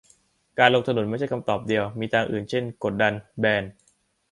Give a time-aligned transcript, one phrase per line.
[0.59, 3.63] การลงถนนไม่ใช่คำตอบเดียว มีทางอื่นเช่น กดดัน แบน